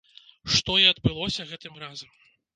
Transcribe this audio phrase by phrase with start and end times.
[0.55, 2.11] Што і адбылося гэтым разам.